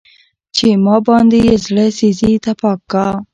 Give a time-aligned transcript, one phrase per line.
[0.55, 3.07] چې ما باندې يې زړه سيزي تپاک کا